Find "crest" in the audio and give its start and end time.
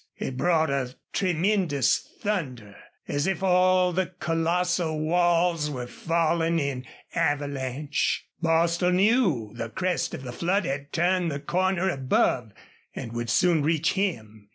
9.69-10.15